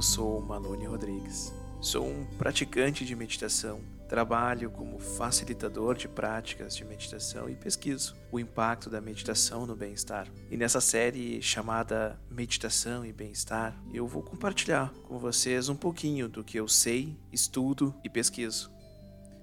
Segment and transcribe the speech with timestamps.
[0.00, 1.52] eu sou Malone Rodrigues.
[1.78, 3.82] Sou um praticante de meditação.
[4.08, 10.26] Trabalho como facilitador de práticas de meditação e pesquiso o impacto da meditação no bem-estar.
[10.50, 16.42] E nessa série chamada Meditação e Bem-Estar, eu vou compartilhar com vocês um pouquinho do
[16.42, 18.72] que eu sei, estudo e pesquiso.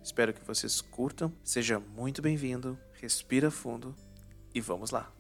[0.04, 1.32] Espero que vocês curtam.
[1.44, 2.80] Seja muito bem-vindo.
[2.94, 3.96] Respira fundo
[4.56, 5.17] e vamos lá.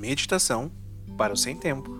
[0.00, 0.72] Meditação
[1.18, 1.90] para o sem tempo.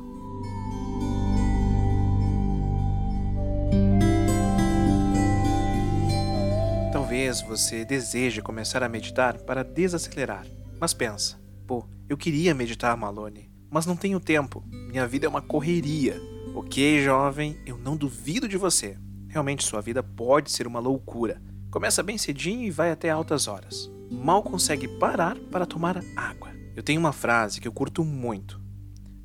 [6.91, 10.47] Talvez você deseje começar a meditar para desacelerar,
[10.81, 14.65] mas pensa: pô, eu queria meditar, Malone, mas não tenho tempo.
[14.73, 16.19] Minha vida é uma correria.
[16.55, 18.97] Ok, jovem, eu não duvido de você.
[19.29, 21.43] Realmente sua vida pode ser uma loucura.
[21.71, 23.91] Começa bem cedinho e vai até altas horas.
[24.11, 26.60] Mal consegue parar para tomar água.
[26.81, 28.59] Eu tenho uma frase que eu curto muito.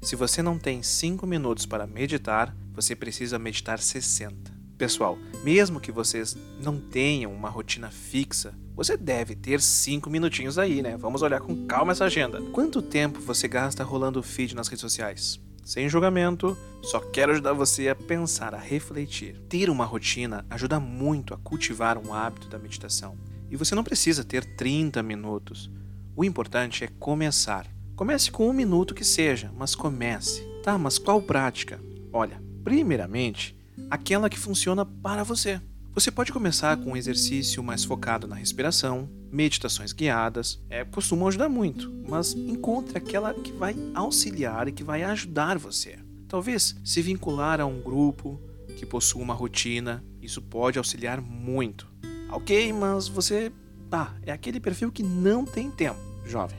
[0.02, 4.52] Se você não tem 5 minutos para meditar, você precisa meditar 60.
[4.78, 10.81] Pessoal, mesmo que vocês não tenham uma rotina fixa, você deve ter 5 minutinhos aí,
[10.81, 10.98] né?
[10.98, 12.42] Vamos olhar com calma essa agenda.
[12.52, 15.39] Quanto tempo você gasta rolando o feed nas redes sociais?
[15.64, 19.39] Sem julgamento, só quero ajudar você a pensar, a refletir.
[19.48, 23.17] Ter uma rotina ajuda muito a cultivar um hábito da meditação.
[23.50, 25.72] E você não precisa ter 30 minutos.
[26.17, 27.67] O importante é começar.
[27.94, 30.41] Comece com um minuto que seja, mas comece.
[30.63, 31.77] Tá, mas qual prática?
[32.13, 33.53] Olha, primeiramente,
[33.91, 35.59] aquela que funciona para você.
[35.93, 41.49] Você pode começar com um exercício mais focado na respiração, meditações guiadas, é, costumam ajudar
[41.49, 45.99] muito, mas encontre aquela que vai auxiliar e que vai ajudar você.
[46.30, 48.42] Talvez se vincular a um grupo
[48.77, 51.87] que possua uma rotina, isso pode auxiliar muito.
[52.31, 53.52] Ok, mas você
[53.90, 56.58] tá, é aquele perfil que não tem tempo, jovem.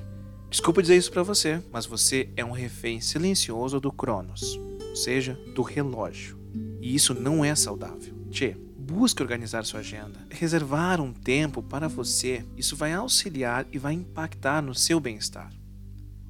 [0.51, 4.57] Desculpa dizer isso para você, mas você é um refém silencioso do Cronos,
[4.89, 6.39] ou seja, do relógio.
[6.81, 8.15] E isso não é saudável.
[8.31, 8.57] Tchê,
[8.87, 10.25] Busque organizar sua agenda.
[10.31, 15.53] Reservar um tempo para você, isso vai auxiliar e vai impactar no seu bem-estar.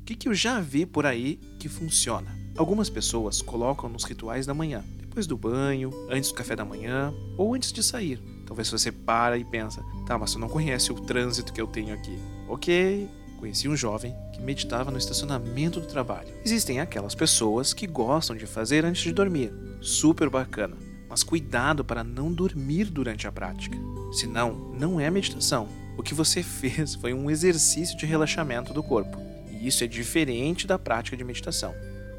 [0.00, 2.34] O que, que eu já vi por aí que funciona?
[2.56, 7.12] Algumas pessoas colocam nos rituais da manhã, depois do banho, antes do café da manhã
[7.36, 8.22] ou antes de sair.
[8.46, 11.92] Talvez você para e pensa, tá, mas você não conhece o trânsito que eu tenho
[11.92, 12.16] aqui.
[12.48, 13.08] Ok,
[13.38, 16.32] conheci um jovem que meditava no estacionamento do trabalho.
[16.44, 19.52] Existem aquelas pessoas que gostam de fazer antes de dormir.
[19.80, 23.78] Super bacana mas cuidado para não dormir durante a prática.
[24.12, 25.68] Senão, não é meditação.
[25.96, 29.18] O que você fez foi um exercício de relaxamento do corpo,
[29.50, 31.74] e isso é diferente da prática de meditação.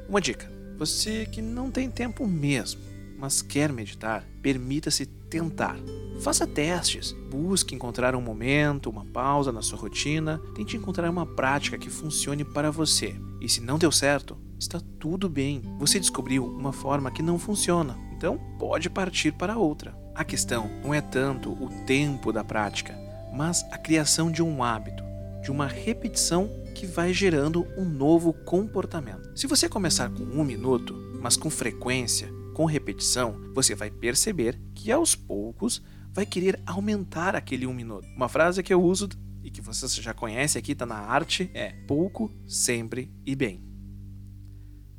[0.10, 2.82] Uma dica: você que não tem tempo mesmo,
[3.18, 5.78] mas quer meditar, permita-se tentar.
[6.22, 11.78] Faça testes, busque encontrar um momento, uma pausa na sua rotina, tente encontrar uma prática
[11.78, 13.16] que funcione para você.
[13.42, 15.62] E se não deu certo, está tudo bem.
[15.80, 19.96] Você descobriu uma forma que não funciona, então pode partir para outra.
[20.16, 22.98] A questão não é tanto o tempo da prática,
[23.34, 25.04] mas a criação de um hábito,
[25.44, 29.32] de uma repetição que vai gerando um novo comportamento.
[29.36, 34.92] Se você começar com um minuto, mas com frequência, com repetição, você vai perceber que
[34.92, 35.80] aos poucos
[36.12, 38.08] vai querer aumentar aquele um minuto.
[38.16, 39.10] Uma frase que eu uso
[39.44, 43.64] e que você já conhece aqui, está na arte, é pouco, sempre e bem.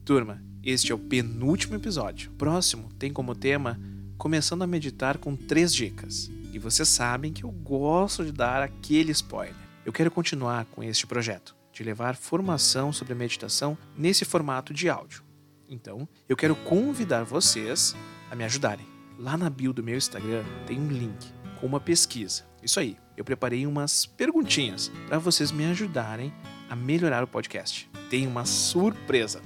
[0.04, 2.30] Turma, este é o penúltimo episódio.
[2.38, 3.76] Próximo tem como tema
[4.16, 6.30] começando a meditar com três dicas.
[6.52, 9.56] E vocês sabem que eu gosto de dar aquele spoiler.
[9.84, 15.26] Eu quero continuar com este projeto, de levar formação sobre meditação nesse formato de áudio.
[15.68, 17.94] Então, eu quero convidar vocês
[18.30, 18.86] a me ajudarem.
[19.18, 22.44] Lá na bio do meu Instagram tem um link com uma pesquisa.
[22.62, 26.32] Isso aí, eu preparei umas perguntinhas para vocês me ajudarem
[26.70, 27.90] a melhorar o podcast.
[28.08, 29.42] Tem uma surpresa.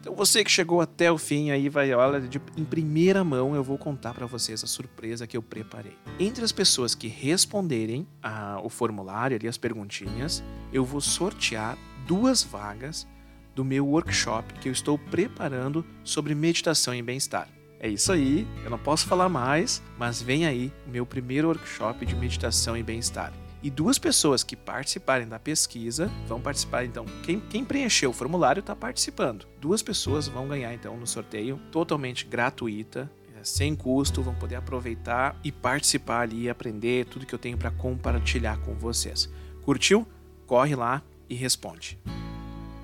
[0.00, 3.62] Então você que chegou até o fim aí vai, olha, de, em primeira mão eu
[3.62, 5.96] vou contar para vocês a surpresa que eu preparei.
[6.18, 10.42] Entre as pessoas que responderem a, o formulário ali, as perguntinhas,
[10.72, 11.76] eu vou sortear
[12.06, 13.06] duas vagas
[13.54, 17.48] do meu workshop que eu estou preparando sobre meditação e bem-estar.
[17.78, 22.04] É isso aí, eu não posso falar mais, mas vem aí o meu primeiro workshop
[22.04, 23.32] de meditação e bem-estar.
[23.62, 27.04] E duas pessoas que participarem da pesquisa vão participar, então.
[27.22, 29.46] Quem, quem preencheu o formulário está participando.
[29.60, 35.38] Duas pessoas vão ganhar, então, no sorteio, totalmente gratuita, é, sem custo, vão poder aproveitar
[35.44, 39.28] e participar ali, aprender tudo que eu tenho para compartilhar com vocês.
[39.62, 40.06] Curtiu?
[40.46, 41.98] Corre lá e responde.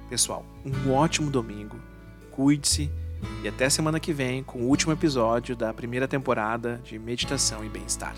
[0.08, 1.76] Pessoal, um ótimo domingo,
[2.30, 2.90] cuide-se
[3.42, 7.68] e até semana que vem com o último episódio da primeira temporada de Meditação e
[7.68, 8.14] Bem-Estar.